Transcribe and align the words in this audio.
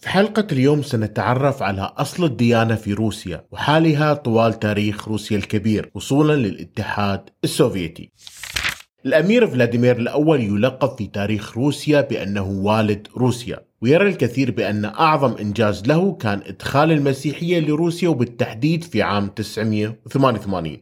في 0.00 0.08
حلقة 0.08 0.46
اليوم 0.52 0.82
سنتعرف 0.82 1.62
على 1.62 1.80
أصل 1.96 2.24
الديانة 2.24 2.74
في 2.74 2.92
روسيا 2.92 3.44
وحالها 3.50 4.14
طوال 4.14 4.58
تاريخ 4.58 5.08
روسيا 5.08 5.36
الكبير 5.36 5.90
وصولا 5.94 6.32
للاتحاد 6.32 7.30
السوفيتي. 7.44 8.10
الأمير 9.06 9.46
فلاديمير 9.46 9.96
الأول 9.96 10.40
يلقب 10.40 10.96
في 10.98 11.06
تاريخ 11.06 11.58
روسيا 11.58 12.00
بأنه 12.00 12.42
والد 12.42 13.08
روسيا 13.16 13.60
ويرى 13.82 14.08
الكثير 14.08 14.50
بأن 14.50 14.84
أعظم 14.84 15.32
إنجاز 15.32 15.86
له 15.86 16.12
كان 16.12 16.40
إدخال 16.46 16.92
المسيحية 16.92 17.60
لروسيا 17.60 18.08
وبالتحديد 18.08 18.84
في 18.84 19.02
عام 19.02 19.28
988 19.28 20.76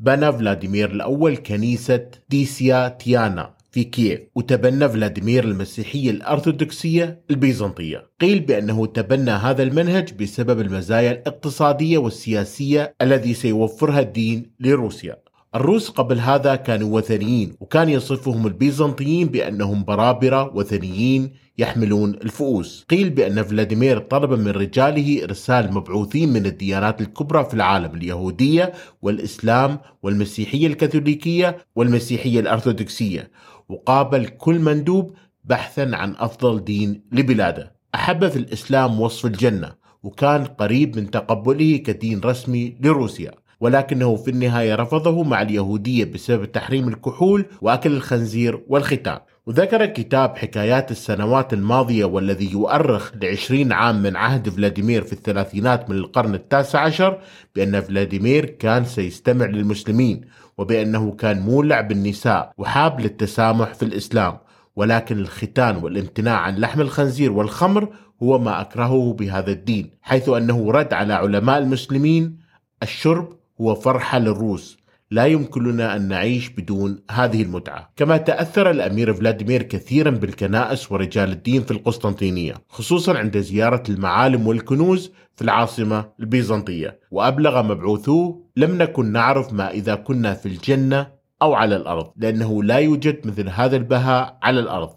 بنى 0.00 0.32
فلاديمير 0.32 0.90
الأول 0.90 1.36
كنيسة 1.36 2.06
ديسيا 2.28 2.88
تيانا 2.88 3.54
في 3.72 3.84
كييف 3.84 4.20
وتبنى 4.34 4.88
فلاديمير 4.88 5.44
المسيحية 5.44 6.10
الأرثوذكسية 6.10 7.22
البيزنطية. 7.30 8.10
قيل 8.20 8.40
بأنه 8.40 8.86
تبنى 8.86 9.30
هذا 9.30 9.62
المنهج 9.62 10.12
بسبب 10.12 10.60
المزايا 10.60 11.12
الاقتصادية 11.12 11.98
والسياسية 11.98 12.94
الذي 13.02 13.34
سيوفرها 13.34 14.00
الدين 14.00 14.50
لروسيا. 14.60 15.16
الروس 15.54 15.90
قبل 15.90 16.18
هذا 16.18 16.56
كانوا 16.56 16.96
وثنيين 16.96 17.56
وكان 17.60 17.88
يصفهم 17.88 18.46
البيزنطيين 18.46 19.28
بأنهم 19.28 19.84
برابرة 19.84 20.56
وثنيين 20.56 21.32
يحملون 21.58 22.14
الفؤوس. 22.14 22.86
قيل 22.90 23.10
بأن 23.10 23.42
فلاديمير 23.42 23.98
طلب 23.98 24.32
من 24.32 24.48
رجاله 24.48 25.24
إرسال 25.24 25.74
مبعوثين 25.74 26.32
من 26.32 26.46
الديانات 26.46 27.00
الكبرى 27.00 27.44
في 27.44 27.54
العالم 27.54 27.94
اليهودية 27.94 28.72
والإسلام 29.02 29.78
والمسيحية 30.02 30.66
الكاثوليكية 30.66 31.56
والمسيحية 31.76 32.40
الأرثوذكسية. 32.40 33.30
وقابل 33.70 34.26
كل 34.26 34.58
مندوب 34.58 35.14
بحثا 35.44 35.90
عن 35.92 36.14
أفضل 36.18 36.64
دين 36.64 37.02
لبلاده. 37.12 37.72
أحب 37.94 38.28
في 38.28 38.36
الإسلام 38.36 39.00
وصف 39.00 39.26
الجنة 39.26 39.72
وكان 40.02 40.44
قريب 40.44 40.96
من 40.96 41.10
تقبله 41.10 41.76
كدين 41.76 42.20
رسمي 42.20 42.76
لروسيا 42.80 43.30
ولكنه 43.60 44.16
في 44.16 44.30
النهاية 44.30 44.74
رفضه 44.74 45.22
مع 45.22 45.42
اليهودية 45.42 46.04
بسبب 46.04 46.52
تحريم 46.52 46.88
الكحول 46.88 47.46
وأكل 47.62 47.92
الخنزير 47.92 48.64
والختان. 48.68 49.18
وذكر 49.46 49.86
كتاب 49.86 50.36
حكايات 50.36 50.90
السنوات 50.90 51.52
الماضية 51.52 52.04
والذي 52.04 52.52
يؤرخ 52.52 53.12
لعشرين 53.22 53.72
عام 53.72 54.02
من 54.02 54.16
عهد 54.16 54.48
فلاديمير 54.48 55.02
في 55.02 55.12
الثلاثينات 55.12 55.90
من 55.90 55.96
القرن 55.96 56.34
التاسع 56.34 56.80
عشر 56.80 57.18
بأن 57.54 57.80
فلاديمير 57.80 58.44
كان 58.46 58.84
سيستمع 58.84 59.46
للمسلمين 59.46 60.20
وبأنه 60.60 61.12
كان 61.12 61.40
مولع 61.40 61.80
بالنساء 61.80 62.52
وحاب 62.58 63.00
للتسامح 63.00 63.74
في 63.74 63.82
الإسلام 63.82 64.38
ولكن 64.76 65.18
الختان 65.18 65.76
والامتناع 65.76 66.38
عن 66.38 66.56
لحم 66.56 66.80
الخنزير 66.80 67.32
والخمر 67.32 67.88
هو 68.22 68.38
ما 68.38 68.60
أكرهه 68.60 69.12
بهذا 69.12 69.50
الدين 69.50 69.90
حيث 70.02 70.28
أنه 70.28 70.70
رد 70.72 70.92
على 70.92 71.14
علماء 71.14 71.58
المسلمين 71.58 72.38
الشرب 72.82 73.28
هو 73.60 73.74
فرحة 73.74 74.18
للروس. 74.18 74.78
لا 75.12 75.26
يمكننا 75.26 75.96
أن 75.96 76.08
نعيش 76.08 76.48
بدون 76.48 77.02
هذه 77.10 77.42
المتعة. 77.42 77.92
كما 77.96 78.16
تأثر 78.16 78.70
الأمير 78.70 79.14
فلاديمير 79.14 79.62
كثيرا 79.62 80.10
بالكنائس 80.10 80.92
ورجال 80.92 81.32
الدين 81.32 81.62
في 81.62 81.70
القسطنطينية 81.70 82.54
خصوصا 82.68 83.18
عند 83.18 83.38
زيارة 83.38 83.82
المعالم 83.88 84.46
والكنوز 84.46 85.12
في 85.36 85.42
العاصمة 85.42 86.04
البيزنطية. 86.20 87.00
وأبلغ 87.10 87.62
مبعوثوه 87.62 88.44
لم 88.56 88.82
نكن 88.82 89.12
نعرف 89.12 89.52
ما 89.52 89.70
إذا 89.70 89.94
كنا 89.94 90.34
في 90.34 90.46
الجنة 90.46 91.06
أو 91.42 91.54
على 91.54 91.76
الأرض 91.76 92.12
لأنه 92.16 92.62
لا 92.62 92.76
يوجد 92.76 93.26
مثل 93.26 93.48
هذا 93.48 93.76
البهاء 93.76 94.38
على 94.42 94.60
الأرض. 94.60 94.90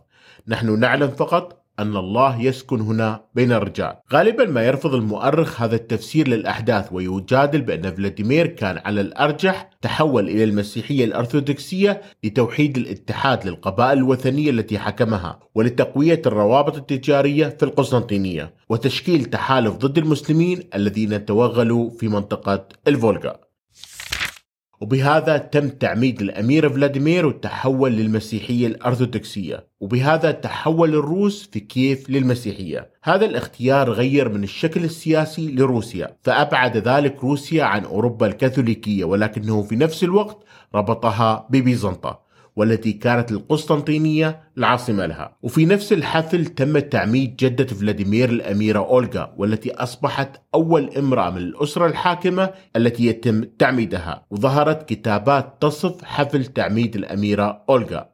نحن 0.47 0.79
نعلم 0.79 1.07
فقط 1.07 1.62
أن 1.79 1.97
الله 1.97 2.41
يسكن 2.41 2.81
هنا 2.81 3.21
بين 3.35 3.51
الرجال. 3.51 3.95
غالبا 4.13 4.45
ما 4.45 4.65
يرفض 4.65 4.93
المؤرخ 4.95 5.61
هذا 5.61 5.75
التفسير 5.75 6.27
للأحداث 6.27 6.93
ويجادل 6.93 7.61
بأن 7.61 7.91
فلاديمير 7.91 8.47
كان 8.47 8.77
على 8.85 9.01
الأرجح 9.01 9.69
تحول 9.81 10.29
إلى 10.29 10.43
المسيحية 10.43 11.05
الأرثوذكسية 11.05 12.01
لتوحيد 12.23 12.77
الاتحاد 12.77 13.47
للقبائل 13.47 13.97
الوثنية 13.97 14.49
التي 14.49 14.79
حكمها 14.79 15.39
ولتقوية 15.55 16.21
الروابط 16.25 16.75
التجارية 16.75 17.47
في 17.47 17.63
القسطنطينية 17.63 18.53
وتشكيل 18.69 19.25
تحالف 19.25 19.75
ضد 19.75 19.97
المسلمين 19.97 20.63
الذين 20.75 21.25
توغلوا 21.25 21.89
في 21.89 22.07
منطقة 22.07 22.67
الفولغا. 22.87 23.42
وبهذا 24.81 25.37
تم 25.37 25.69
تعميد 25.69 26.21
الأمير 26.21 26.69
فلاديمير 26.69 27.25
والتحول 27.25 27.91
للمسيحية 27.91 28.67
الأرثوذكسية 28.67 29.67
وبهذا 29.79 30.31
تحول 30.31 30.95
الروس 30.95 31.49
في 31.51 31.59
كييف 31.59 32.09
للمسيحية. 32.09 32.91
هذا 33.03 33.25
الاختيار 33.25 33.91
غير 33.91 34.29
من 34.29 34.43
الشكل 34.43 34.83
السياسي 34.83 35.51
لروسيا 35.51 36.17
فأبعد 36.21 36.77
ذلك 36.77 37.23
روسيا 37.23 37.63
عن 37.63 37.85
أوروبا 37.85 38.27
الكاثوليكية 38.27 39.05
ولكنه 39.05 39.61
في 39.61 39.75
نفس 39.75 40.03
الوقت 40.03 40.43
ربطها 40.75 41.47
ببيزنطة. 41.49 42.22
والتي 42.55 42.93
كانت 42.93 43.31
القسطنطينية 43.31 44.41
العاصمة 44.57 45.05
لها. 45.05 45.37
وفي 45.41 45.65
نفس 45.65 45.93
الحفل 45.93 46.45
تم 46.45 46.79
تعميد 46.79 47.35
جدة 47.35 47.65
فلاديمير 47.65 48.29
الأميرة 48.29 48.79
أولغا 48.79 49.33
والتي 49.37 49.73
أصبحت 49.73 50.41
أول 50.55 50.89
امرأة 50.97 51.29
من 51.29 51.37
الأسرة 51.37 51.85
الحاكمة 51.85 52.49
التي 52.75 53.05
يتم 53.05 53.43
تعميدها. 53.43 54.25
وظهرت 54.31 54.89
كتابات 54.89 55.57
تصف 55.61 56.03
حفل 56.03 56.45
تعميد 56.45 56.95
الأميرة 56.95 57.63
أولغا. 57.69 58.09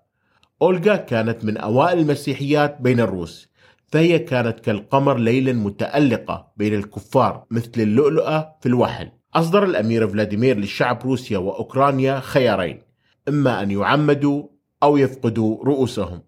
أولغا 0.62 0.96
كانت 0.96 1.46
من 1.46 1.58
أوائل 1.58 2.00
المسيحيات 2.00 2.82
بين 2.82 3.00
الروس 3.00 3.50
فهي 3.88 4.20
كانت 4.20 4.60
كالقمر 4.60 5.18
ليلا 5.18 5.54
متألقة 5.54 6.52
بين 6.58 6.74
الكفار 6.74 7.46
مثل 7.52 7.72
اللؤلؤة 7.78 8.56
في 8.62 8.66
الوحل. 8.66 9.12
أصدر 9.36 9.64
الأمير 9.64 10.08
فلاديمير 10.08 10.58
للشعب 10.58 11.04
روسيا 11.04 11.38
وأوكرانيا 11.38 12.20
خيارين. 12.20 12.89
إما 13.30 13.64
أن 13.64 13.72
يعمدوا 13.72 14.44
أو 14.84 14.98
يفقدوا 14.98 15.64
رؤوسهم. 15.66 16.22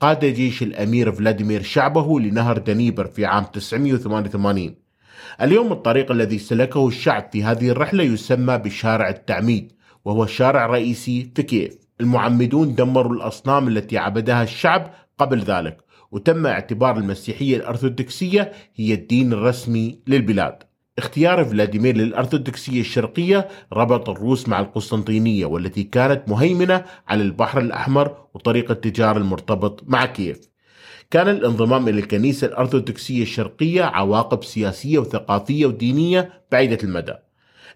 قاد 0.00 0.24
جيش 0.24 0.62
الأمير 0.62 1.12
فلاديمير 1.12 1.62
شعبه 1.62 2.20
لنهر 2.20 2.58
دنيبر 2.58 3.06
في 3.06 3.24
عام 3.24 3.44
988 3.44 4.74
اليوم 5.42 5.72
الطريق 5.72 6.10
الذي 6.10 6.38
سلكه 6.38 6.88
الشعب 6.88 7.28
في 7.32 7.44
هذه 7.44 7.68
الرحلة 7.70 8.04
يسمى 8.04 8.58
بشارع 8.58 9.08
التعميد 9.08 9.72
وهو 10.04 10.26
شارع 10.26 10.66
رئيسي 10.66 11.30
في 11.34 11.42
كييف. 11.42 11.78
المعمدون 12.00 12.74
دمروا 12.74 13.14
الأصنام 13.14 13.68
التي 13.68 13.98
عبدها 13.98 14.42
الشعب 14.42 14.90
قبل 15.18 15.40
ذلك 15.40 15.76
وتم 16.10 16.46
اعتبار 16.46 16.98
المسيحية 16.98 17.56
الأرثوذكسية 17.56 18.52
هي 18.74 18.94
الدين 18.94 19.32
الرسمي 19.32 19.98
للبلاد. 20.06 20.62
اختيار 20.98 21.44
فلاديمير 21.44 21.96
للأرثوذكسية 21.96 22.80
الشرقية 22.80 23.48
ربط 23.72 24.08
الروس 24.08 24.48
مع 24.48 24.60
القسطنطينية 24.60 25.46
والتي 25.46 25.82
كانت 25.82 26.28
مهيمنة 26.28 26.84
على 27.08 27.22
البحر 27.22 27.60
الأحمر 27.60 28.16
وطريق 28.34 28.70
التجارة 28.70 29.18
المرتبط 29.18 29.84
مع 29.86 30.06
كييف. 30.06 30.40
كان 31.10 31.28
الانضمام 31.28 31.88
إلى 31.88 32.00
الكنيسة 32.00 32.46
الأرثوذكسية 32.46 33.22
الشرقية 33.22 33.82
عواقب 33.82 34.44
سياسية 34.44 34.98
وثقافية 34.98 35.66
ودينية 35.66 36.42
بعيدة 36.52 36.78
المدى. 36.84 37.14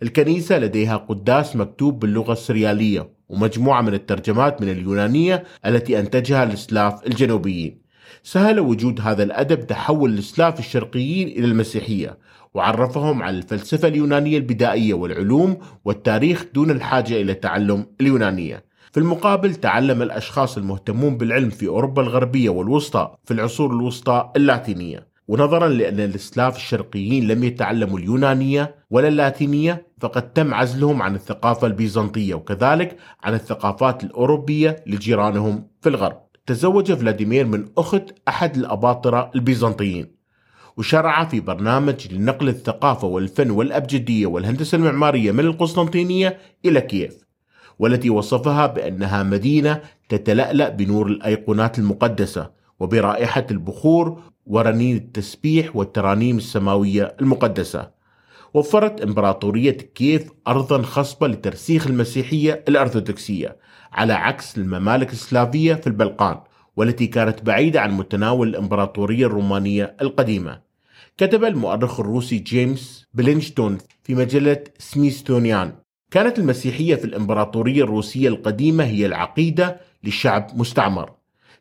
الكنيسة 0.03 0.59
لديها 0.59 0.97
قداس 0.97 1.57
مكتوب 1.57 1.99
باللغة 1.99 2.33
السريالية 2.33 3.11
ومجموعة 3.29 3.83
من 3.83 3.95
الترجمات 3.95 4.63
من 4.63 4.69
اليونانية 4.69 5.45
التي 5.67 6.01
أنتجها 6.01 6.45
الإسلاف 6.45 7.07
الجنوبيين. 7.07 7.89
سهل 8.23 8.61
وجود 8.61 9.01
هذا 9.01 9.23
الأدب 9.23 9.67
تحول 9.67 10.13
الإسلاف 10.15 10.59
الشرقيين 10.59 11.29
إلى 11.29 11.45
المسيحية 11.45 12.19
وعرفهم 12.59 13.23
على 13.23 13.37
الفلسفة 13.37 13.89
اليونانية 13.89 14.39
البدائية 14.39 14.95
والعلوم 14.95 15.59
والتاريخ 15.85 16.47
دون 16.55 16.71
الحاجة 16.71 17.21
إلى 17.21 17.35
تعلم 17.35 17.87
اليونانية. 18.01 18.65
في 18.93 19.01
المقابل 19.01 19.55
تعلم 19.55 20.03
الأشخاص 20.03 20.57
المهتمون 20.57 21.17
بالعلم 21.17 21.51
في 21.51 21.69
أوروبا 21.69 22.03
الغربية 22.03 22.51
والوسطى 22.51 23.15
في 23.25 23.35
العصور 23.35 23.73
الوسطى 23.73 24.33
اللاتينية. 24.37 25.07
ونظرا 25.29 25.69
لأن 25.69 26.01
الإسلاف 26.01 26.57
الشرقيين 26.57 27.29
لم 27.29 27.45
يتعلموا 27.45 27.99
اليونانية 27.99 28.75
ولا 28.91 29.09
اللاتينية 29.09 29.87
فقد 30.01 30.33
تم 30.33 30.55
عزلهم 30.55 31.03
عن 31.03 31.15
الثقافة 31.15 31.67
البيزنطية 31.67 32.35
وكذلك 32.35 32.97
عن 33.23 33.35
الثقافات 33.35 34.05
الأوروبية 34.05 34.77
لجيرانهم 34.87 35.67
في 35.81 35.89
الغرب. 35.89 36.21
تزوج 36.47 36.93
فلاديمير 36.93 37.47
من 37.47 37.65
أخت 37.79 38.05
أحد 38.29 38.57
الأباطرة 38.57 39.31
البيزنطيين. 39.35 40.18
وشرع 40.79 41.25
في 41.25 41.41
برنامج 41.41 42.15
لنقل 42.15 42.49
الثقافة 42.49 43.07
والفن 43.07 43.51
والأبجدية 43.51 44.27
والهندسة 44.27 44.77
المعمارية 44.77 45.33
من 45.33 45.41
القسطنطينية 45.41 46.39
إلى 46.65 46.81
كييف 46.81 47.25
والتي 47.79 48.11
وصفها 48.11 48.67
بأنها 48.67 49.23
مدينة 49.23 49.81
تتلألأ 50.09 50.69
بنور 50.69 51.07
الأيقونات 51.07 51.79
المقدسة 51.79 52.51
وبرائحة 52.81 53.47
البخور 53.51 54.23
ورنين 54.47 54.97
التسبيح 54.97 55.77
والترانيم 55.77 56.37
السماوية 56.37 57.17
المقدسة. 57.21 57.91
وفرت 58.55 59.01
إمبراطورية 59.01 59.71
كييف 59.71 60.31
أرضا 60.49 60.83
خصبة 60.83 61.29
لترسيخ 61.29 61.87
المسيحية 61.87 62.65
الأرثوذكسية 62.69 63.57
على 63.93 64.13
عكس 64.13 64.59
الممالك 64.59 65.13
السلافية 65.13 65.75
في 65.75 65.87
البلقان 65.87 66.41
والتي 66.77 67.07
كانت 67.07 67.43
بعيدة 67.43 67.81
عن 67.81 67.93
متناول 67.93 68.49
الإمبراطورية 68.49 69.27
الرومانية 69.27 69.97
القديمة. 70.03 70.68
كتب 71.19 71.45
المؤرخ 71.45 72.01
الروسي 72.01 72.39
جيمس 72.39 73.07
بلينشتون 73.15 73.79
في 74.05 74.15
مجلة 74.15 74.65
سميثونيان 74.79 75.73
كانت 76.11 76.39
المسيحية 76.39 76.95
في 76.95 77.05
الإمبراطورية 77.05 77.85
الروسية 77.85 78.29
القديمة 78.29 78.85
هي 78.85 79.07
العقيدة 79.07 79.81
لشعب 80.05 80.51
مستعمر. 80.55 81.11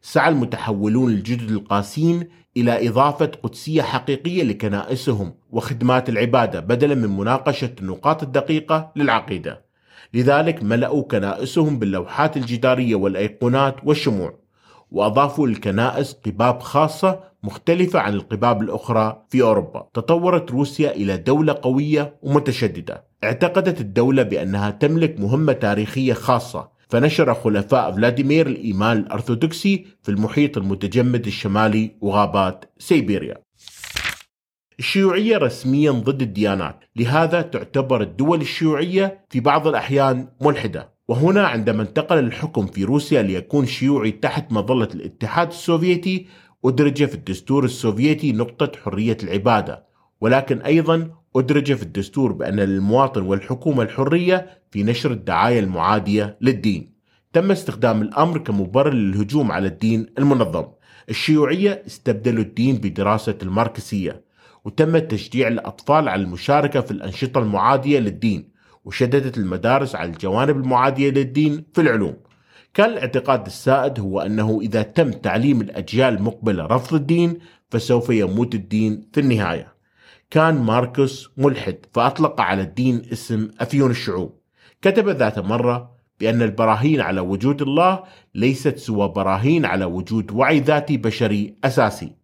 سعى 0.02 0.30
المتحولون 0.30 1.12
الجدد 1.12 1.52
القاسين 1.52 2.28
إلى 2.58 2.88
إضافة 2.88 3.26
قدسية 3.26 3.82
حقيقية 3.82 4.44
لكنائسهم 4.44 5.34
وخدمات 5.50 6.10
العبادة 6.10 6.60
بدلا 6.60 6.96
من 6.96 7.18
مناقشة 7.18 7.76
النقاط 7.82 8.24
الدقيقة 8.24 8.92
للعقيدة. 8.96 9.66
لذلك 10.14 10.64
ملأوا 10.64 11.04
كنائسهم 11.04 11.80
باللوحات 11.80 12.38
الجدارية 12.38 12.96
والأيقونات 12.96 13.76
والشموع. 13.84 14.47
وأضافوا 14.92 15.48
للكنائس 15.48 16.14
قباب 16.26 16.60
خاصة 16.62 17.20
مختلفة 17.44 18.00
عن 18.00 18.14
القباب 18.14 18.62
الأخرى 18.62 19.26
في 19.30 19.42
أوروبا. 19.42 19.88
تطورت 19.94 20.52
روسيا 20.52 20.92
إلى 20.92 21.18
دولة 21.18 21.54
قوية 21.62 22.16
ومتشددة. 22.22 23.08
اعتقدت 23.24 23.82
الدولة 23.82 24.24
بأنها 24.24 24.70
تملك 24.70 25.20
مهمة 25.20 25.54
تاريخية 25.54 26.14
خاصة. 26.14 26.78
فنشر 26.90 27.34
خلفاء 27.34 27.92
فلاديمير 27.92 28.48
الإيمان 28.48 28.98
الأرثوذكسي 28.98 29.86
في 30.04 30.10
المحيط 30.10 30.58
المتجمد 30.58 31.26
الشمالي 31.28 31.92
وغابات 32.02 32.66
سيبيريا. 32.78 33.38
الشيوعية 34.80 35.38
رسميا 35.38 35.92
ضد 35.92 36.22
الديانات. 36.22 36.80
لهذا 36.96 37.42
تعتبر 37.42 38.02
الدول 38.02 38.42
الشيوعية 38.42 39.26
في 39.30 39.40
بعض 39.40 39.68
الأحيان 39.68 40.28
ملحدة. 40.42 40.97
وهنا 41.08 41.48
عندما 41.48 41.82
انتقل 41.82 42.20
الحكم 42.20 42.68
في 42.68 42.84
روسيا 42.84 43.22
ليكون 43.22 43.66
شيوعي 43.66 44.12
تحت 44.12 44.52
مظلة 44.52 44.90
الاتحاد 44.96 45.48
السوفيتي 45.48 46.28
أدرج 46.66 47.06
في 47.06 47.16
الدستور 47.16 47.66
السوفيتي 47.66 48.32
نقطة 48.32 48.72
حرية 48.84 49.18
العبادة. 49.24 49.88
ولكن 50.22 50.62
أيضا 50.62 51.10
أدرج 51.36 51.74
في 51.74 51.84
الدستور 51.84 52.32
بأن 52.32 52.60
للمواطن 52.60 53.22
والحكومة 53.22 53.84
الحرية 53.84 54.60
في 54.72 54.84
نشر 54.84 55.12
الدعاية 55.12 55.60
المعادية 55.60 56.38
للدين. 56.42 56.94
تم 57.34 57.52
استخدام 57.52 58.02
الأمر 58.02 58.38
كمبرر 58.38 58.94
للهجوم 58.94 59.52
على 59.52 59.68
الدين 59.68 60.06
المنظم. 60.18 60.66
الشيوعية 61.10 61.84
استبدلوا 61.88 62.44
الدين 62.44 62.76
بدراسة 62.76 63.38
الماركسية 63.44 64.24
وتم 64.66 64.98
تشجيع 64.98 65.48
الأطفال 65.48 66.10
على 66.10 66.22
المشاركة 66.22 66.82
في 66.82 66.92
الأنشطة 66.92 67.40
المعادية 67.40 68.00
للدين. 68.00 68.57
وشددت 68.88 69.38
المدارس 69.38 69.96
على 69.96 70.10
الجوانب 70.10 70.58
المعادية 70.58 71.10
للدين 71.10 71.66
في 71.74 71.82
العلوم. 71.82 72.18
كان 72.74 72.90
الاعتقاد 72.90 73.46
السائد 73.46 74.00
هو 74.00 74.20
أنه 74.20 74.60
إذا 74.62 74.82
تم 74.82 75.12
تعليم 75.12 75.62
الأجيال 75.62 76.14
المقبلة 76.14 76.66
رفض 76.66 76.94
الدين 76.94 77.40
فسوف 77.70 78.10
يموت 78.10 78.56
الدين 78.56 79.10
في 79.14 79.20
النهاية. 79.20 79.74
كان 80.30 80.56
ماركوس 80.56 81.30
ملحد 81.38 81.78
فأطلق 81.94 82.42
على 82.42 82.62
الدين 82.62 83.02
اسم 83.12 83.50
أفيون 83.60 83.92
الشعوب. 83.92 84.40
كتب 84.82 85.10
ذات 85.10 85.40
مرة 85.40 85.98
بأن 86.20 86.42
البراهين 86.42 87.02
على 87.02 87.22
وجود 87.22 87.62
الله 87.62 88.04
ليست 88.36 88.78
سوى 88.78 89.08
براهين 89.08 89.66
على 89.66 89.86
وجود 89.86 90.32
وعي 90.32 90.60
ذاتي 90.60 90.98
بشري 90.98 91.56
أساسي. 91.64 92.16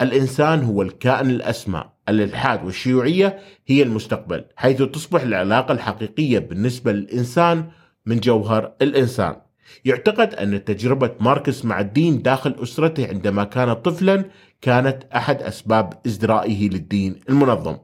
الإنسان 0.00 0.64
هو 0.64 0.82
الكائن 0.82 1.30
الأسمى. 1.30 1.84
الإلحاد 2.08 2.64
والشيوعية 2.64 3.38
هي 3.66 3.82
المستقبل 3.82 4.44
حيث 4.56 4.82
تصبح 4.82 5.22
العلاقة 5.22 5.72
الحقيقية 5.72 6.38
بالنسبة 6.38 6.92
للإنسان 6.92 7.64
من 8.06 8.20
جوهر 8.20 8.72
الإنسان. 8.82 9.36
يعتقد 9.84 10.34
أن 10.34 10.64
تجربة 10.64 11.10
ماركس 11.20 11.64
مع 11.64 11.80
الدين 11.80 12.22
داخل 12.22 12.56
أسرته 12.62 13.08
عندما 13.08 13.44
كان 13.44 13.72
طفلا 13.72 14.24
كانت 14.60 15.02
أحد 15.16 15.42
أسباب 15.42 15.92
ازدرائه 16.06 16.68
للدين 16.68 17.20
المنظم. 17.28 17.76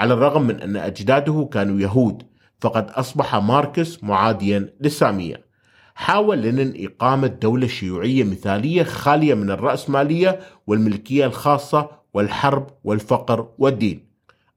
على 0.00 0.14
الرغم 0.14 0.42
من 0.42 0.60
أن 0.60 0.76
أجداده 0.76 1.48
كانوا 1.52 1.80
يهود 1.80 2.22
فقد 2.60 2.90
أصبح 2.90 3.36
ماركس 3.36 4.04
معاديا 4.04 4.68
للسامية. 4.80 5.46
حاول 5.94 6.38
لينين 6.38 6.86
إقامة 6.86 7.26
دولة 7.26 7.66
شيوعية 7.66 8.24
مثالية 8.24 8.82
خالية 8.82 9.34
من 9.34 9.50
الرأسمالية 9.50 10.40
والملكية 10.66 11.26
الخاصة 11.26 11.90
والحرب 12.16 12.66
والفقر 12.84 13.48
والدين. 13.58 14.06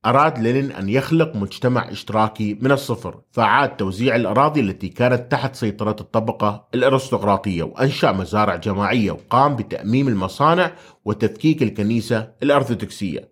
أراد 0.06 0.40
لينين 0.40 0.72
أن 0.72 0.90
يخلق 0.90 1.36
مجتمع 1.36 1.92
إشتراكي 1.92 2.58
من 2.62 2.72
الصفر. 2.72 3.22
فعاد 3.32 3.78
توزيع 3.78 4.16
الأراضي 4.16 4.60
التي 4.60 4.88
كانت 4.88 5.32
تحت 5.32 5.56
سيطرة 5.56 5.96
الطبقة 6.02 6.68
الأرستقراطية 6.74 7.64
وأنشأ 7.64 8.12
مزارع 8.12 8.56
جماعية 8.56 9.12
وقام 9.12 9.56
بتأميم 9.56 10.08
المصانع 10.08 10.72
وتفكيك 11.06 11.64
الكنيسة 11.64 12.32
الأرثوذكسية. 12.44 13.30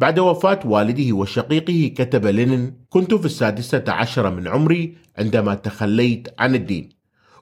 بعد 0.00 0.18
وفاة 0.18 0.60
والده 0.64 1.12
وشقيقه 1.12 1.94
كتب 1.96 2.26
لينين 2.26 2.76
كنت 2.90 3.14
في 3.14 3.26
السادسة 3.26 3.84
عشر 3.88 4.30
من 4.30 4.48
عمري 4.48 4.96
عندما 5.18 5.54
تخليت 5.54 6.28
عن 6.38 6.54
الدين 6.54 6.96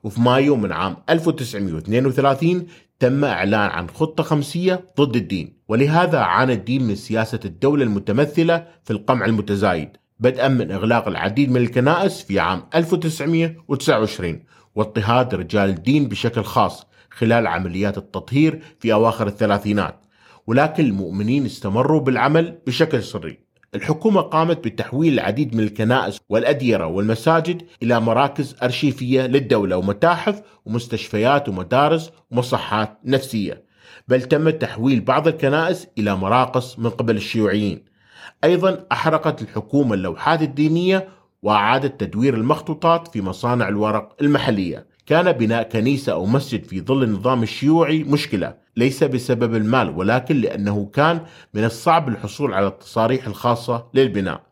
وفي 0.04 0.20
مايو 0.20 0.56
من 0.56 0.72
عام 0.72 0.96
1932 1.10 2.66
تم 3.04 3.24
إعلان 3.24 3.70
عن 3.70 3.88
خطة 3.90 4.22
خمسية 4.22 4.84
ضد 5.00 5.16
الدين 5.16 5.58
ولهذا 5.68 6.18
عانى 6.18 6.52
الدين 6.52 6.82
من 6.86 6.94
سياسة 6.94 7.40
الدولة 7.44 7.84
المتمثلة 7.84 8.66
في 8.84 8.90
القمع 8.92 9.26
المتزايد 9.26 9.88
بدءا 10.20 10.48
من 10.48 10.70
إغلاق 10.70 11.08
العديد 11.08 11.50
من 11.50 11.56
الكنائس 11.56 12.22
في 12.22 12.38
عام 12.40 12.62
1929 12.74 14.42
واضطهاد 14.74 15.34
رجال 15.34 15.68
الدين 15.68 16.08
بشكل 16.08 16.44
خاص 16.44 16.86
خلال 17.10 17.46
عمليات 17.46 17.98
التطهير 17.98 18.62
في 18.80 18.92
أواخر 18.92 19.26
الثلاثينات 19.26 20.00
ولكن 20.46 20.84
المؤمنين 20.84 21.44
استمروا 21.44 22.00
بالعمل 22.00 22.58
بشكل 22.66 23.02
سري. 23.02 23.43
الحكومة 23.74 24.20
قامت 24.20 24.64
بتحويل 24.64 25.12
العديد 25.12 25.54
من 25.56 25.62
الكنائس 25.64 26.18
والأديرة 26.28 26.86
والمساجد 26.86 27.62
إلى 27.82 28.00
مراكز 28.00 28.56
أرشيفية 28.62 29.26
للدولة 29.26 29.76
ومتاحف 29.76 30.42
ومستشفيات 30.64 31.48
ومدارس 31.48 32.10
ومصحات 32.30 32.98
نفسية 33.04 33.64
بل 34.08 34.22
تم 34.22 34.50
تحويل 34.50 35.00
بعض 35.00 35.28
الكنائس 35.28 35.86
إلى 35.98 36.16
مراقص 36.16 36.78
من 36.78 36.90
قبل 36.90 37.16
الشيوعيين. 37.16 37.84
أيضا 38.44 38.86
أحرقت 38.92 39.42
الحكومة 39.42 39.94
اللوحات 39.94 40.42
الدينية 40.42 41.08
وأعادت 41.42 42.00
تدوير 42.00 42.34
المخطوطات 42.34 43.08
في 43.08 43.22
مصانع 43.22 43.68
الورق 43.68 44.16
المحلية. 44.20 44.86
كان 45.06 45.32
بناء 45.32 45.62
كنيسة 45.68 46.12
أو 46.12 46.26
مسجد 46.26 46.64
في 46.64 46.80
ظل 46.80 47.02
النظام 47.02 47.42
الشيوعي 47.42 48.04
مشكلة 48.04 48.54
ليس 48.76 49.04
بسبب 49.04 49.54
المال 49.54 49.90
ولكن 49.90 50.36
لأنه 50.36 50.90
كان 50.92 51.20
من 51.54 51.64
الصعب 51.64 52.08
الحصول 52.08 52.54
على 52.54 52.66
التصاريح 52.66 53.26
الخاصة 53.26 53.86
للبناء. 53.94 54.42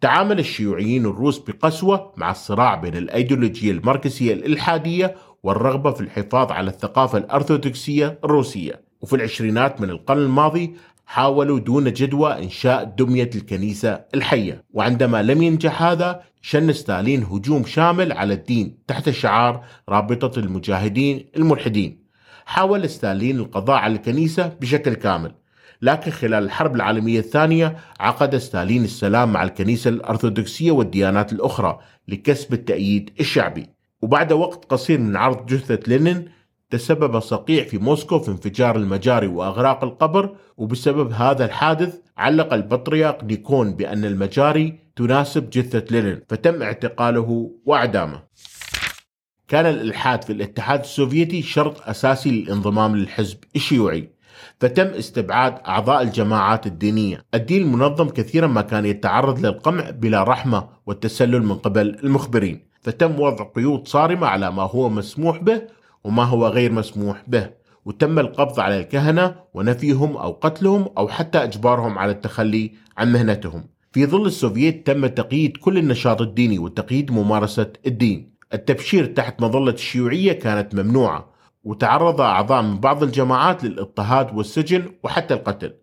تعامل 0.00 0.38
الشيوعيين 0.38 1.06
الروس 1.06 1.38
بقسوة 1.38 2.12
مع 2.16 2.30
الصراع 2.30 2.74
بين 2.74 2.96
الأيديولوجية 2.96 3.72
الماركسية 3.72 4.32
الإلحادية 4.32 5.14
والرغبة 5.42 5.90
في 5.90 6.00
الحفاظ 6.00 6.52
على 6.52 6.70
الثقافة 6.70 7.18
الأرثوذكسية 7.18 8.18
الروسية. 8.24 8.88
وفي 9.00 9.16
العشرينات 9.16 9.80
من 9.80 9.90
القرن 9.90 10.18
الماضي 10.18 10.74
حاولوا 11.08 11.58
دون 11.58 11.92
جدوى 11.92 12.38
إنشاء 12.38 12.84
دمية 12.84 13.30
الكنيسة 13.34 14.04
الحية. 14.14 14.64
وعندما 14.70 15.22
لم 15.22 15.42
ينجح 15.42 15.82
هذا 15.82 16.22
شن 16.42 16.72
ستالين 16.72 17.22
هجوم 17.22 17.64
شامل 17.64 18.12
على 18.12 18.34
الدين 18.34 18.78
تحت 18.86 19.10
شعار 19.10 19.64
رابطة 19.88 20.38
المجاهدين 20.38 21.26
الملحدين. 21.36 22.04
حاول 22.46 22.90
ستالين 22.90 23.38
القضاء 23.38 23.76
على 23.76 23.94
الكنيسة 23.94 24.52
بشكل 24.60 24.94
كامل 24.94 25.34
لكن 25.82 26.10
خلال 26.10 26.44
الحرب 26.44 26.76
العالمية 26.76 27.18
الثانية 27.18 27.76
عقد 28.00 28.36
ستالين 28.36 28.84
السلام 28.84 29.32
مع 29.32 29.42
الكنيسة 29.42 29.88
الأرثوذكسية 29.90 30.70
والديانات 30.70 31.32
الأخرى 31.32 31.78
لكسب 32.08 32.52
التأييد 32.52 33.10
الشعبي. 33.20 33.66
وبعد 34.02 34.32
وقت 34.32 34.64
قصير 34.64 35.00
من 35.00 35.16
عرض 35.16 35.46
جثة 35.46 35.80
لينين 35.86 36.37
تسبب 36.70 37.18
صقيع 37.18 37.64
في 37.64 37.78
موسكو 37.78 38.18
في 38.18 38.30
انفجار 38.30 38.76
المجاري 38.76 39.26
وأغراق 39.26 39.84
القبر 39.84 40.36
وبسبب 40.56 41.12
هذا 41.12 41.44
الحادث 41.44 42.00
علق 42.16 42.54
البطريرك 42.54 43.24
نيكون 43.24 43.74
بأن 43.74 44.04
المجاري 44.04 44.78
تناسب 44.96 45.50
جثة 45.50 45.84
لينين 45.90 46.20
فتم 46.28 46.62
اعتقاله 46.62 47.50
وأعدامه. 47.66 48.22
كان 49.48 49.66
الإلحاد 49.66 50.24
في 50.24 50.32
الاتحاد 50.32 50.80
السوفيتي 50.80 51.42
شرط 51.42 51.88
أساسي 51.88 52.30
للانضمام 52.30 52.96
للحزب 52.96 53.38
الشيوعي. 53.56 54.10
فتم 54.60 54.86
استبعاد 54.86 55.58
أعضاء 55.66 56.02
الجماعات 56.02 56.66
الدينية، 56.66 57.24
الدين 57.34 57.62
المنظم 57.62 58.08
كثيرا 58.08 58.46
ما 58.46 58.60
كان 58.60 58.86
يتعرض 58.86 59.46
للقمع 59.46 59.90
بلا 59.90 60.22
رحمة 60.22 60.68
والتسلل 60.86 61.42
من 61.42 61.54
قبل 61.54 61.98
المخبرين، 62.04 62.68
فتم 62.80 63.20
وضع 63.20 63.44
قيود 63.44 63.88
صارمة 63.88 64.26
على 64.26 64.50
ما 64.50 64.62
هو 64.62 64.88
مسموح 64.88 65.42
به 65.42 65.62
وما 66.04 66.24
هو 66.24 66.46
غير 66.46 66.72
مسموح 66.72 67.22
به 67.26 67.50
وتم 67.84 68.18
القبض 68.18 68.60
على 68.60 68.80
الكهنة 68.80 69.34
ونفيهم 69.54 70.16
أو 70.16 70.32
قتلهم 70.32 70.88
أو 70.98 71.08
حتى 71.08 71.38
إجبارهم 71.44 71.98
على 71.98 72.12
التخلي 72.12 72.72
عن 72.96 73.12
مهنتهم. 73.12 73.64
في 73.92 74.06
ظل 74.06 74.26
السوفييت 74.26 74.86
تم 74.86 75.06
تقييد 75.06 75.56
كل 75.56 75.78
النشاط 75.78 76.22
الديني 76.22 76.58
وتقييد 76.58 77.10
ممارسة 77.10 77.72
الدين. 77.86 78.34
التبشير 78.54 79.06
تحت 79.06 79.42
مظلة 79.42 79.72
الشيوعية 79.72 80.32
كانت 80.32 80.74
ممنوعة 80.74 81.28
وتعرض 81.64 82.20
أعضاء 82.20 82.62
من 82.62 82.78
بعض 82.80 83.02
الجماعات 83.02 83.64
للاضطهاد 83.64 84.36
والسجن 84.36 84.86
وحتى 85.02 85.34
القتل. 85.34 85.74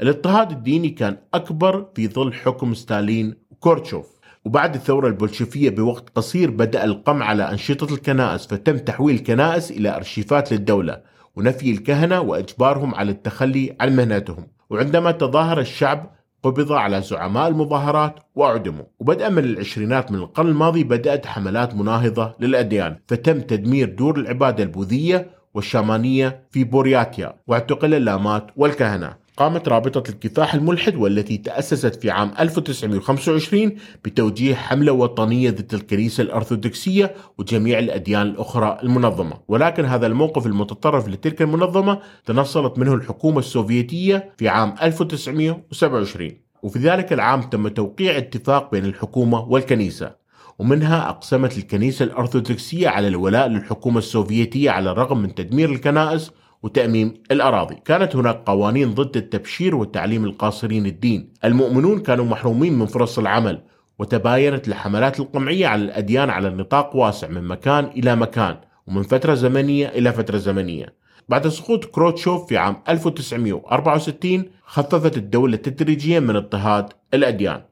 الاضطهاد 0.00 0.50
الديني 0.50 0.88
كان 0.88 1.16
أكبر 1.34 1.86
في 1.94 2.08
ظل 2.08 2.32
حكم 2.32 2.74
ستالين 2.74 3.34
وكورتشوف. 3.50 4.19
وبعد 4.44 4.74
الثورة 4.74 5.08
البولشفية 5.08 5.70
بوقت 5.70 6.10
قصير 6.14 6.50
بدأ 6.50 6.84
القمع 6.84 7.26
على 7.26 7.50
أنشطة 7.50 7.94
الكنائس 7.94 8.46
فتم 8.46 8.78
تحويل 8.78 9.14
الكنائس 9.14 9.70
إلى 9.70 9.96
أرشيفات 9.96 10.52
للدولة 10.52 11.00
ونفي 11.36 11.70
الكهنة 11.70 12.20
وإجبارهم 12.20 12.94
على 12.94 13.10
التخلي 13.10 13.76
عن 13.80 13.96
مهنتهم. 13.96 14.46
وعندما 14.70 15.10
تظاهر 15.10 15.60
الشعب 15.60 16.10
قبض 16.42 16.72
على 16.72 17.02
زعماء 17.02 17.48
المظاهرات 17.48 18.14
وأعدموا. 18.34 18.84
وبدءا 19.00 19.28
من 19.28 19.44
العشرينات 19.44 20.12
من 20.12 20.18
القرن 20.18 20.48
الماضي 20.48 20.84
بدأت 20.84 21.26
حملات 21.26 21.74
مناهضة 21.74 22.34
للأديان 22.40 22.98
فتم 23.08 23.40
تدمير 23.40 23.88
دور 23.88 24.18
العبادة 24.18 24.64
البوذية 24.64 25.30
والشامانية 25.54 26.42
في 26.50 26.64
بورياتيا 26.64 27.34
واعتقل 27.46 27.94
اللامات 27.94 28.46
والكهنة. 28.56 29.16
قامت 29.40 29.68
رابطة 29.68 30.10
الكفاح 30.10 30.54
الملحد 30.54 30.96
والتي 30.96 31.36
تأسست 31.36 31.94
في 31.94 32.10
عام 32.10 32.32
1925 32.40 33.72
بتوجيه 34.04 34.54
حملة 34.54 34.92
وطنية 34.92 35.50
ضد 35.50 35.74
الكنيسة 35.74 36.22
الأرثوذكسية 36.22 37.14
وجميع 37.38 37.78
الأديان 37.78 38.22
الأخرى 38.22 38.78
المنظمة. 38.82 39.32
ولكن 39.48 39.84
هذا 39.84 40.06
الموقف 40.06 40.46
المتطرف 40.46 41.08
لتلك 41.08 41.42
المنظمة 41.42 41.98
تنصلت 42.26 42.78
منه 42.78 42.94
الحكومة 42.94 43.38
السوفيتية 43.38 44.32
في 44.36 44.48
عام 44.48 44.74
1927 44.82 46.30
وفي 46.62 46.78
ذلك 46.78 47.12
العام 47.12 47.42
تم 47.42 47.68
توقيع 47.68 48.18
اتفاق 48.18 48.70
بين 48.70 48.84
الحكومة 48.84 49.40
والكنيسة 49.40 50.12
ومنها 50.58 51.08
أقسمت 51.08 51.58
الكنيسة 51.58 52.04
الأرثوذكسية 52.04 52.88
على 52.88 53.08
الولاء 53.08 53.48
للحكومة 53.48 53.98
السوفيتية 53.98 54.70
على 54.70 54.90
الرغم 54.90 55.18
من 55.18 55.34
تدمير 55.34 55.70
الكنائس 55.70 56.30
وتأميم 56.62 57.14
الأراضي. 57.30 57.74
كانت 57.84 58.16
هناك 58.16 58.42
قوانين 58.46 58.94
ضد 58.94 59.16
التبشير 59.16 59.74
وتعليم 59.76 60.24
القاصرين 60.24 60.86
الدين. 60.86 61.32
المؤمنون 61.44 62.00
كانوا 62.00 62.24
محرومين 62.24 62.78
من 62.78 62.86
فرص 62.86 63.18
العمل 63.18 63.62
وتباينت 63.98 64.68
الحملات 64.68 65.20
القمعية 65.20 65.66
على 65.66 65.82
الأديان 65.82 66.30
على 66.30 66.50
نطاق 66.50 66.96
واسع 66.96 67.28
من 67.28 67.44
مكان 67.44 67.84
إلى 67.84 68.16
مكان 68.16 68.56
ومن 68.86 69.02
فترة 69.02 69.34
زمنية 69.34 69.88
إلى 69.88 70.12
فترة 70.12 70.36
زمنية. 70.38 70.94
بعد 71.28 71.48
سقوط 71.48 71.84
خروتشوف 71.84 72.48
في 72.48 72.56
عام 72.56 72.76
1964 72.88 74.44
خففت 74.64 75.16
الدولة 75.16 75.56
تدريجيا 75.56 76.20
من 76.20 76.36
اضطهاد 76.36 76.92
الأديان. 77.14 77.62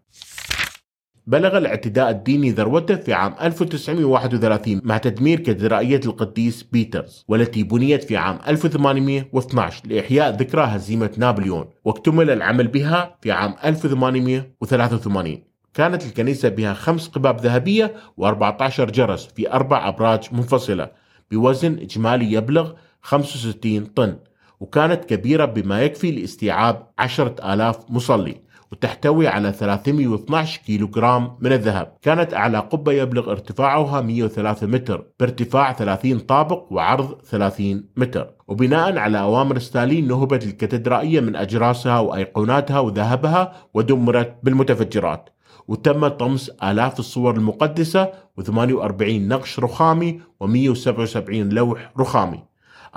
بلغ 1.29 1.59
الاعتداء 1.59 2.11
الديني 2.11 2.51
ذروته 2.51 2.97
في 2.97 3.13
عام 3.13 3.35
1931 3.43 4.81
مع 4.85 4.99
تدمير 4.99 5.41
كاتدرائية 5.41 6.01
القديس 6.05 6.63
بيترز 6.63 7.25
والتي 7.29 7.63
بنيت 7.63 8.05
في 8.05 8.17
عام 8.17 8.39
1812 8.49 9.87
لإحياء 9.89 10.37
ذكرى 10.37 10.63
هزيمة 10.63 11.11
نابليون 11.17 11.65
واكتمل 11.85 12.31
العمل 12.31 12.69
بها 12.69 13.17
في 13.21 13.31
عام 13.33 13.55
1883 13.65 15.39
كانت 15.75 16.07
الكنيسة 16.07 16.49
بها 16.49 16.75
خمس 16.75 17.09
قباب 17.09 17.41
ذهبية 17.41 17.95
و14 18.21 18.81
جرس 18.81 19.29
في 19.37 19.53
أربع 19.53 19.89
أبراج 19.89 20.29
منفصلة 20.33 20.91
بوزن 21.31 21.79
إجمالي 21.79 22.33
يبلغ 22.33 22.73
65 23.03 23.85
طن 23.85 24.17
وكانت 24.61 25.05
كبيرة 25.05 25.45
بما 25.45 25.83
يكفي 25.83 26.11
لاستيعاب 26.11 26.87
10 26.99 27.53
آلاف 27.55 27.91
مصلي. 27.91 28.48
وتحتوي 28.73 29.29
على 29.29 29.53
312 29.53 30.61
كيلوغرام 30.67 31.37
من 31.41 31.53
الذهب. 31.53 31.97
كانت 32.03 32.35
أعلى 32.35 32.59
قبة 32.59 32.93
يبلغ 32.93 33.31
ارتفاعها 33.31 34.01
103 34.01 34.67
متر 34.67 35.05
بارتفاع 35.21 35.73
30 35.73 36.19
طابق 36.19 36.73
وعرض 36.73 37.21
30 37.23 37.85
متر. 37.97 38.31
وبناء 38.49 38.99
على 38.99 39.21
أوامر 39.21 39.59
ستالين 39.59 40.09
نهبت 40.09 40.45
الكاتدرائية 40.45 41.21
من 41.21 41.37
أجراسها 41.37 42.01
وأيقوناتها 42.01 42.81
وذهبها 42.81 43.53
ودمرت 43.75 44.37
بالمتفجرات. 44.43 45.31
وتم 45.69 46.09
طمس 46.09 46.51
آلاف 46.63 46.99
الصور 46.99 47.37
المقدسة 47.37 48.13
و48 48.41 49.03
نقش 49.03 49.61
رخامي 49.61 50.21
و177 50.45 51.31
لوح 51.31 51.93
رخامي. 51.99 52.48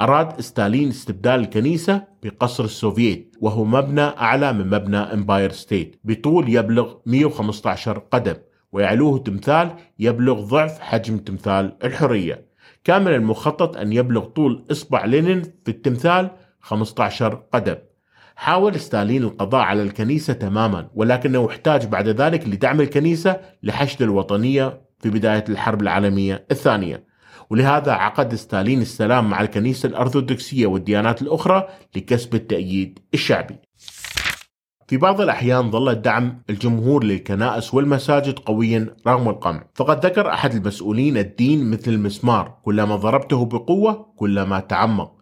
أراد 0.02 0.42
ستالين 0.42 0.90
استبدال 0.90 1.40
الكنيسة 1.40 2.04
بقصر 2.24 2.64
السوفييت 2.64 3.36
وهو 3.42 3.66
مبنى 3.66 4.02
أعلى 4.02 4.54
من 4.54 4.68
مبنى 4.68 4.98
إمباير 4.98 5.52
ستيت. 5.52 6.00
بطول 6.04 6.50
يبلغ 6.50 6.96
115 7.06 8.00
قدم 8.00 8.36
ويعلوه 8.72 9.18
تمثال 9.20 9.72
يبلغ 10.00 10.42
ضعف 10.42 10.80
حجم 10.80 11.18
تمثال 11.18 11.78
الحرية. 11.84 12.46
كان 12.84 13.02
من 13.02 13.14
المخطط 13.14 13.78
أن 13.78 13.94
يبلغ 13.94 14.26
طول 14.26 14.66
إصبع 14.72 15.06
لينين 15.06 15.42
في 15.42 15.72
التمثال 15.72 16.30
15 16.60 17.44
قدم. 17.54 17.76
حاول 18.36 18.80
ستالين 18.80 19.24
القضاء 19.24 19.62
على 19.62 19.84
الكنيسة 19.84 20.34
تماما 20.34 20.88
ولكنه 20.96 21.50
احتاج 21.50 21.86
بعد 21.86 22.08
ذلك 22.08 22.48
لدعم 22.48 22.82
الكنيسة 22.82 23.40
لحشد 23.64 24.02
الوطنية 24.02 24.82
في 25.00 25.10
بداية 25.10 25.44
الحرب 25.50 25.82
العالمية 25.82 26.46
الثانية. 26.52 27.11
ولهذا 27.52 27.92
عقد 27.92 28.36
ستالين 28.36 28.82
السلام 28.82 29.30
مع 29.30 29.42
الكنيسة 29.42 29.90
الأرثوذكسية 29.90 30.68
والديانات 30.68 31.22
الأخرى 31.22 31.68
لكسب 31.96 32.36
التأييد 32.36 33.00
الشعبي. 33.14 33.56
في 34.88 34.98
بعض 34.98 35.22
الأحيان 35.22 35.72
ظل 35.72 35.96
دعم 35.96 36.44
الجمهور 36.50 37.04
للكنائس 37.04 37.74
والمساجد 37.74 38.40
قويا 38.40 38.96
رغم 39.08 39.30
القمع. 39.30 39.64
فقد 39.74 40.06
ذكر 40.06 40.30
أحد 40.30 40.54
المسؤولين 40.54 41.18
الدين 41.18 41.72
مثل 41.72 41.92
المسمار 41.92 42.58
كلما 42.64 42.96
ضربته 42.96 43.46
بقوة 43.46 44.14
كلما 44.18 44.60
تعمق. 44.60 45.21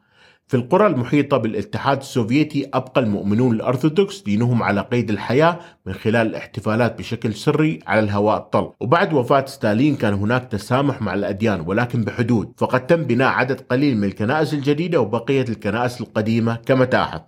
في 0.49 0.57
القرى 0.57 0.87
المحيطة 0.87 1.37
بالاتحاد 1.37 1.97
السوفيتي 1.97 2.69
أبقى 2.73 3.01
المؤمنون 3.01 3.55
الأرثوذكس 3.55 4.21
دينهم 4.21 4.63
على 4.63 4.81
قيد 4.81 5.09
الحياة 5.09 5.59
من 5.85 5.93
خلال 5.93 6.27
الاحتفالات 6.27 6.97
بشكل 6.97 7.33
سري 7.33 7.79
على 7.87 7.99
الهواء 7.99 8.37
الطلق. 8.37 8.75
وبعد 8.79 9.13
وفاة 9.13 9.45
ستالين 9.45 9.95
كان 9.95 10.13
هناك 10.13 10.45
تسامح 10.51 11.01
مع 11.01 11.13
الأديان 11.13 11.63
ولكن 11.67 12.03
بحدود. 12.03 12.53
فقد 12.57 12.87
تم 12.87 13.03
بناء 13.03 13.27
عدد 13.27 13.61
قليل 13.61 13.97
من 13.97 14.03
الكنائس 14.03 14.53
الجديدة 14.53 15.01
وبقية 15.01 15.45
الكنائس 15.49 16.01
القديمة 16.01 16.55
كمتاحف 16.55 17.21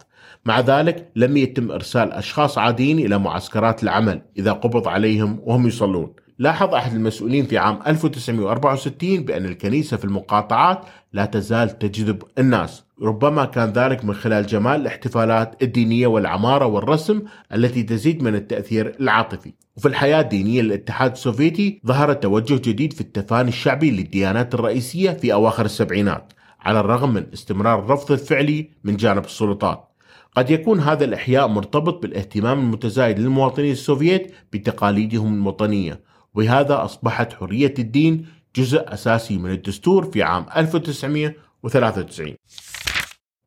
مع 0.46 0.60
ذلك 0.60 1.12
لم 1.16 1.38
يتم 1.38 1.72
إرسال 1.72 2.12
أشخاص 2.12 2.58
عاديين 2.58 3.00
إلى 3.00 3.18
معسكرات 3.18 3.84
العمل 3.84 4.22
إذا 4.38 4.51
قبض 4.51 4.88
عليهم 4.88 5.40
وهم 5.44 5.68
يصلون. 5.68 6.13
لاحظ 6.40 6.74
أحد 6.74 6.94
المسؤولين 6.94 7.46
في 7.46 7.58
عام 7.58 7.80
1964 7.88 9.24
بأن 9.24 9.46
الكنيسة 9.46 9.98
في 9.98 10.06
المقاطعات 10.06 10.82
لا 11.13 11.25
تزال 11.25 11.80
تجذب 11.80 12.24
الناس. 12.38 12.84
ربما 13.01 13.46
كان 13.46 13.70
ذلك 13.70 14.05
من 14.05 14.13
خلال 14.13 14.46
جمال 14.48 14.81
الاحتفالات 14.81 15.63
الدينية 15.63 16.08
والعمارة 16.08 16.65
والرسم 16.65 17.22
التي 17.53 17.84
تزيد 17.84 18.24
من 18.24 18.36
التأثير 18.36 18.96
العاطفي. 19.00 19.53
وفي 19.77 19.88
الحياة 19.88 20.22
الدينية 20.22 20.62
للاتحاد 20.62 21.12
السوفيتي 21.12 21.81
ظهر 21.88 22.13
توجه 22.13 22.70
جديد 22.70 22.93
في 22.93 23.01
التفاني 23.01 23.50
الشعبي 23.50 23.91
للديانات 23.91 24.53
الرئيسية 24.53 25.12
في 25.12 25.34
أواخر 25.34 25.65
السبعينات 25.65 26.34
على 26.60 26.79
الرغم 26.79 27.13
من 27.13 27.25
استمرار 27.34 27.79
الرفض 27.79 28.12
الفعلي 28.12 28.70
من 28.84 28.96
جانب 28.98 29.25
السلطات. 29.25 29.88
قد 30.36 30.50
يكون 30.50 30.79
هذا 30.79 31.05
الإحياء 31.05 31.48
مرتبط 31.48 32.01
بالاهتمام 32.01 32.60
المتزايد 32.60 33.20
للمواطنين 33.20 33.72
السوفييت 33.72 34.34
بتقاليدهم 34.53 35.41
الوطنية 35.41 36.01
وبهذا 36.36 36.84
أصبحت 36.86 37.34
حرية 37.34 37.74
الدين 37.79 38.25
جزء 38.55 38.93
أساسي 38.93 39.38
من 39.38 39.51
الدستور 39.51 40.12
في 40.12 40.24
عام 40.24 40.46
1993 40.58 42.36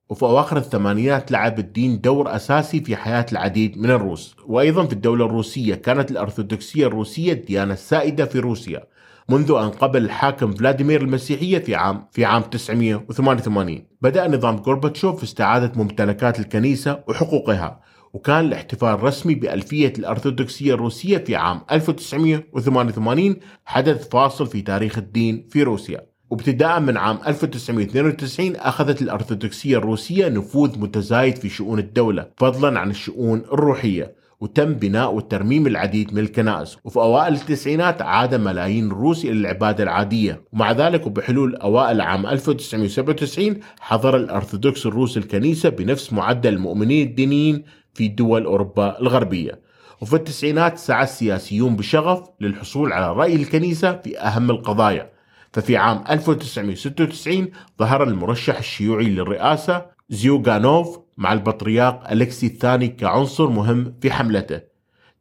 وفي 0.08 0.22
أواخر 0.22 0.56
الثمانينات 0.56 1.32
لعب 1.32 1.58
الدين 1.58 2.00
دور 2.00 2.36
أساسي 2.36 2.80
في 2.80 2.96
حياة 2.96 3.26
العديد 3.32 3.78
من 3.78 3.90
الروس. 3.90 4.36
وأيضا 4.46 4.86
في 4.86 4.92
الدولة 4.92 5.26
الروسية 5.26 5.74
كانت 5.74 6.10
الأرثوذكسية 6.10 6.86
الروسية 6.86 7.32
الديانة 7.32 7.72
السائدة 7.72 8.24
في 8.24 8.38
روسيا 8.38 8.84
منذ 9.28 9.50
أن 9.50 9.70
قبل 9.70 10.04
الحاكم 10.04 10.52
فلاديمير 10.52 11.02
المسيحية 11.02 11.58
في 11.58 11.74
عام 11.74 12.08
في 12.12 12.24
عام 12.24 12.42
988 12.42 13.86
بدأ 14.02 14.28
نظام 14.28 14.56
غورباتشوف 14.56 15.22
استعادة 15.22 15.72
ممتلكات 15.82 16.40
الكنيسة 16.40 17.04
وحقوقها 17.08 17.80
وكان 18.12 18.44
الاحتفال 18.44 18.88
الرسمي 18.88 19.34
بألفية 19.34 19.92
الأرثوذكسية 19.98 20.74
الروسية 20.74 21.18
في 21.18 21.36
عام 21.36 21.60
1988 21.72 23.36
حدث 23.64 24.08
فاصل 24.08 24.46
في 24.46 24.62
تاريخ 24.62 24.98
الدين 24.98 25.46
في 25.50 25.62
روسيا. 25.62 26.13
وابتداء 26.30 26.80
من 26.80 26.96
عام 26.96 27.18
1992 27.26 28.56
أخذت 28.56 29.02
الأرثوذكسية 29.02 29.78
الروسية 29.78 30.28
نفوذ 30.28 30.78
متزايد 30.78 31.36
في 31.38 31.48
شؤون 31.48 31.78
الدولة 31.78 32.26
فضلا 32.36 32.80
عن 32.80 32.90
الشؤون 32.90 33.38
الروحية. 33.38 34.24
وتم 34.40 34.74
بناء 34.74 35.14
وترميم 35.14 35.66
العديد 35.66 36.14
من 36.14 36.18
الكنائس. 36.18 36.76
وفي 36.84 36.96
أوائل 36.96 37.34
التسعينات 37.34 38.02
عاد 38.02 38.34
ملايين 38.34 38.86
الروس 38.86 39.24
إلى 39.24 39.32
العبادة 39.32 39.84
العادية. 39.84 40.42
ومع 40.52 40.72
ذلك 40.72 41.06
وبحلول 41.06 41.56
أوائل 41.56 42.00
عام 42.00 42.26
1997 42.26 43.60
حضر 43.80 44.16
الأرثوذكس 44.16 44.86
الروس 44.86 45.16
الكنيسة 45.16 45.68
بنفس 45.68 46.12
معدل 46.12 46.52
المؤمنين 46.52 47.06
الدينيين 47.08 47.64
في 47.94 48.08
دول 48.08 48.44
أوروبا 48.44 49.00
الغربية. 49.00 49.60
وفي 50.00 50.16
التسعينات 50.16 50.78
سعى 50.78 51.04
السياسيون 51.04 51.76
بشغف 51.76 52.28
للحصول 52.40 52.92
على 52.92 53.12
رأي 53.12 53.36
الكنيسة 53.36 53.92
في 53.92 54.18
أهم 54.18 54.50
القضايا. 54.50 55.13
ففي 55.54 55.76
عام 55.76 56.04
1996 56.10 57.48
ظهر 57.78 58.02
المرشح 58.02 58.58
الشيوعي 58.58 59.04
للرئاسة 59.04 59.86
زيوغانوف 60.08 60.98
مع 61.18 61.32
البطريرك 61.32 62.00
أليكسي 62.12 62.46
الثاني 62.46 62.88
كعنصر 62.88 63.50
مهم 63.50 63.94
في 64.00 64.10
حملته. 64.10 64.60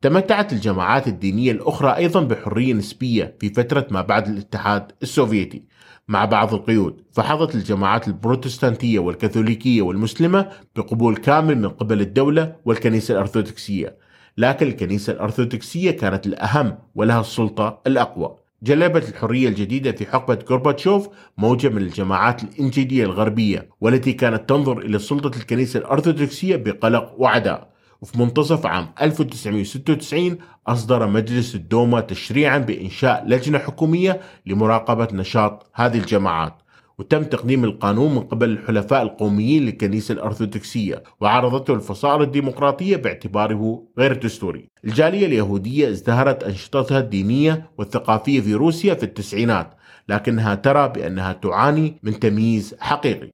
تمتعت 0.02 0.54
الجماعات 0.54 1.08
الدينية 1.08 1.52
الأخرى 1.52 1.96
أيضا 1.96 2.24
بحرية 2.24 2.74
نسبية 2.74 3.38
في 3.40 3.50
فترة 3.50 3.88
ما 3.92 4.02
بعد 4.02 4.28
الاتحاد 4.28 4.92
السوفيتي. 5.04 5.64
مع 6.08 6.26
بعض 6.26 6.54
القيود 6.54 7.02
فحظت 7.12 7.56
الجماعات 7.56 8.08
البروتستانتية 8.08 9.00
والكاثوليكية 9.00 9.82
والمسلمة 9.82 10.50
بقبول 10.76 11.18
كامل 11.18 11.58
من 11.58 11.70
قبل 11.70 12.02
الدولة 12.02 12.56
والكنيسة 12.66 13.14
الأرثوذكسية. 13.14 13.98
لكن 14.38 14.68
الكنيسة 14.68 15.14
الأرثوذكسية 15.14 15.92
كانت 15.92 16.28
الأهم 16.28 16.78
ولها 16.96 17.22
السلطة 17.22 17.82
الأقوى. 17.88 18.43
جلبت 18.64 19.10
الحرية 19.10 19.48
الجديدة 19.48 19.92
في 19.92 20.06
حقبة 20.06 20.40
غورباتشوف 20.50 21.10
موجة 21.38 21.70
من 21.70 21.78
الجماعات 21.78 22.44
الإنجيلية 22.44 23.04
الغربية 23.04 23.70
والتي 23.82 24.14
كانت 24.14 24.50
تنظر 24.50 24.78
إلى 24.78 25.00
سلطة 25.00 25.38
الكنيسة 25.38 25.80
الأرثوذكسية 25.80 26.56
بقلق 26.56 27.14
وعداء. 27.18 27.74
وفي 28.02 28.20
منتصف 28.20 28.66
عام 28.66 28.90
1996 29.02 30.38
أصدر 30.68 31.08
مجلس 31.08 31.56
الدوما 31.56 32.02
تشريعا 32.02 32.58
بإنشاء 32.58 33.28
لجنة 33.28 33.58
حكومية 33.60 34.22
لمراقبة 34.46 35.08
نشاط 35.14 35.72
هذه 35.74 35.98
الجماعات. 35.98 36.63
وتم 37.00 37.24
تقديم 37.24 37.64
القانون 37.64 38.16
من 38.16 38.20
قبل 38.20 38.50
الحلفاء 38.50 39.02
القوميين 39.02 39.66
للكنيسة 39.66 40.14
الأرثوذكسية 40.14 41.04
وعرضته 41.22 41.74
الفصائل 41.74 42.22
الديمقراطية 42.22 42.96
باعتباره 42.96 43.84
غير 43.98 44.14
دستوري. 44.14 44.70
الجالية 44.86 45.26
اليهودية 45.26 45.90
ازدهرت 45.90 46.44
أنشطتها 46.44 47.00
الدينية 47.00 47.72
والثقافية 47.78 48.42
في 48.42 48.54
روسيا 48.54 48.94
في 48.94 49.04
التسعينات 49.04 49.74
لكنها 50.10 50.56
ترى 50.56 50.88
بأنها 50.90 51.34
تعاني 51.34 52.00
من 52.04 52.20
تمييز 52.20 52.76
حقيقي. 52.80 53.32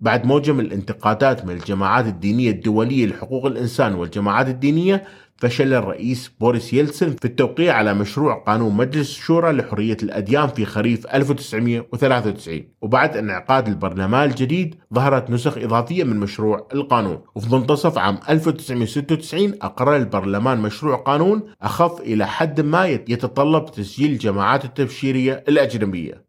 بعد 0.00 0.26
موجة 0.26 0.52
من 0.52 0.60
الانتقادات 0.60 1.44
من 1.44 1.50
الجماعات 1.50 2.06
الدينية 2.06 2.50
الدولية 2.50 3.06
لحقوق 3.06 3.46
الإنسان 3.46 3.94
والجماعات 3.94 4.48
الدينية 4.48 5.04
فشل 5.38 5.74
الرئيس 5.74 6.30
بوريس 6.40 6.72
يلتسن 6.72 7.10
في 7.10 7.24
التوقيع 7.24 7.74
على 7.74 7.94
مشروع 7.94 8.34
قانون 8.34 8.74
مجلس 8.76 9.10
الشورى 9.10 9.52
لحرية 9.52 9.96
الأديان 10.02 10.48
في 10.48 10.64
خريف 10.64 11.06
1993 11.06 12.64
وبعد 12.82 13.16
انعقاد 13.16 13.68
البرلمان 13.68 14.28
الجديد 14.30 14.74
ظهرت 14.94 15.30
نسخ 15.30 15.58
إضافية 15.58 16.04
من 16.04 16.16
مشروع 16.16 16.68
القانون. 16.74 17.18
وفي 17.34 17.54
منتصف 17.54 17.98
عام 17.98 18.18
1996 18.28 19.54
أقر 19.62 19.96
البرلمان 19.96 20.58
مشروع 20.58 20.96
قانون 20.96 21.42
أخف 21.62 22.00
إلى 22.00 22.26
حد 22.26 22.60
ما 22.60 22.86
يتطلب 22.86 23.66
تسجيل 23.66 24.10
الجماعات 24.10 24.64
التبشيرية 24.64 25.44
الأجنبية. 25.48 26.26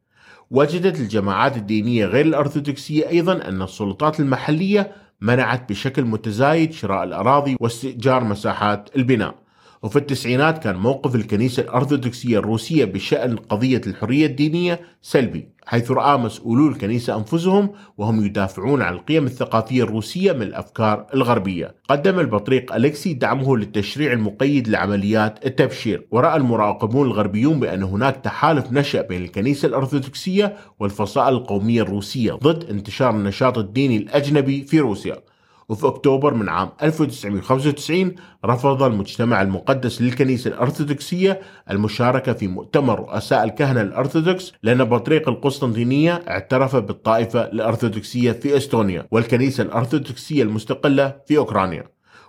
وجدت 0.52 1.00
الجماعات 1.00 1.58
الدينية 1.58 2.06
غير 2.06 2.26
الأرثوذكسية 2.26 3.10
أيضا 3.10 3.34
أن 3.34 3.62
السلطات 3.62 4.20
المحلية 4.20 4.92
منعت 5.22 5.70
بشكل 5.70 6.06
متزايد 6.06 6.72
شراء 6.74 7.04
الأراضي 7.04 7.58
واستئجار 7.60 8.24
مساحات 8.24 8.90
البناء. 8.96 9.47
وفي 9.84 9.96
التسعينات 9.96 10.64
كان 10.64 10.76
موقف 10.76 11.16
الكنيسة 11.16 11.64
الأرثوذكسية 11.64 12.40
الروسية 12.40 12.86
بشأن 12.86 13.36
قضية 13.36 13.82
الحرية 13.88 14.26
الدينية 14.26 14.80
سلبي 15.02 15.58
حيث 15.68 15.92
رأى 15.92 16.18
مسؤولو 16.18 16.68
الكنيسة 16.68 17.18
أنفسهم 17.18 17.70
وهم 17.98 18.26
يدافعون 18.26 18.82
عن 18.82 18.94
القيم 18.94 19.26
الثقافية 19.26 19.84
الروسية 19.84 20.32
من 20.32 20.42
الأفكار 20.42 21.06
الغربية. 21.14 21.76
قدم 21.90 22.20
البطريق 22.20 22.74
أليكسي 22.74 23.14
دعمه 23.14 23.58
للتشريع 23.58 24.14
المقيد 24.14 24.68
لعمليات 24.68 25.46
التبشير 25.46 26.08
ورأى 26.12 26.38
المراقبون 26.38 27.08
الغربيون 27.08 27.60
بأن 27.60 27.84
هناك 27.84 28.16
تحالف 28.16 28.72
نشأ 28.72 29.02
بين 29.02 29.24
الكنيسة 29.24 29.68
الأرثوذكسية 29.68 30.56
والفصائل 30.80 31.34
القومية 31.34 31.82
الروسية 31.82 32.34
ضد 32.34 32.70
انتشار 32.70 33.10
النشاط 33.10 33.58
الديني 33.58 33.98
الأجنبي 33.98 34.64
في 34.64 34.80
روسيا. 34.80 35.18
وفي 35.70 35.88
أكتوبر 35.88 36.34
من 36.34 36.50
عام 36.50 36.70
1995 36.84 38.16
رفض 38.46 38.84
المجتمع 38.84 39.42
المقدس 39.42 40.02
للكنيسة 40.02 40.48
الأرثوذكسية 40.48 41.42
المشاركة 41.72 42.34
في 42.34 42.48
مؤتمر 42.48 43.00
رؤساء 43.00 43.44
الكهنة 43.44 43.82
الأرثوذكس 43.82 44.54
لأن 44.64 44.84
بطريق 44.84 45.30
القسطنطينية 45.30 46.24
اعترف 46.28 46.76
بالطائفة 46.76 47.42
الأرثوذكسية 47.42 48.32
في 48.32 48.58
إستونيا 48.58 49.08
والكنيسة 49.12 49.64
الأرثوذكسية 49.64 50.44
المستقلة 50.44 51.16
في 51.28 51.38
أوكرانيا. 51.38 51.84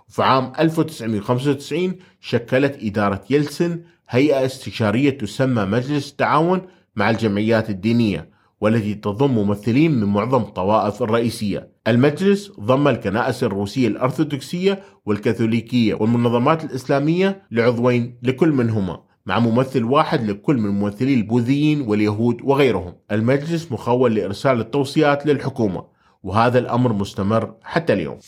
وفي 0.09 0.23
عام 0.23 0.51
1995 0.59 1.95
شكلت 2.21 2.77
إدارة 2.83 3.21
يلسن 3.29 3.81
هيئة 4.09 4.45
استشارية 4.45 5.17
تسمى 5.17 5.65
مجلس 5.65 6.11
التعاون 6.11 6.61
مع 6.95 7.09
الجمعيات 7.09 7.69
الدينية. 7.69 8.38
والتي 8.61 8.93
تضم 8.93 9.31
ممثلين 9.31 9.91
من 9.91 10.07
معظم 10.07 10.41
الطوائف 10.41 11.03
الرئيسية. 11.03 11.71
المجلس 11.87 12.51
ضم 12.59 12.87
الكنائس 12.87 13.43
الروسية 13.43 13.87
الأرثوذكسية 13.87 14.83
والكاثوليكية 15.05 15.93
والمنظمات 15.93 16.63
الإسلامية 16.63 17.47
لعضوين 17.51 18.19
لكل 18.23 18.51
منهما 18.51 19.03
مع 19.25 19.39
ممثل 19.39 19.83
واحد 19.83 20.29
لكل 20.29 20.57
من 20.57 20.69
ممثلي 20.69 21.13
البوذيين 21.13 21.81
واليهود 21.81 22.41
وغيرهم. 22.43 22.95
المجلس 23.11 23.71
مخول 23.71 24.15
لإرسال 24.15 24.59
التوصيات 24.59 25.25
للحكومة 25.25 25.85
وهذا 26.23 26.59
الأمر 26.59 26.93
مستمر 26.93 27.55
حتى 27.63 27.93
اليوم. 27.93 28.19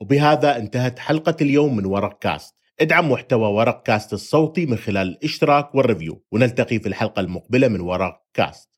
وبهذا 0.00 0.56
انتهت 0.56 0.98
حلقة 0.98 1.36
اليوم 1.40 1.76
من 1.76 1.86
ورق 1.86 2.18
كاست. 2.18 2.54
ادعم 2.80 3.12
محتوى 3.12 3.48
ورق 3.48 3.82
كاست 3.82 4.12
الصوتي 4.12 4.66
من 4.66 4.76
خلال 4.76 5.08
الاشتراك 5.08 5.74
وال 5.74 5.85
review. 5.85 6.22
ونلتقي 6.32 6.78
في 6.78 6.88
الحلقة 6.88 7.20
المقبلة 7.20 7.68
من 7.68 7.80
ورق 7.80 8.22
كاست. 8.34 8.71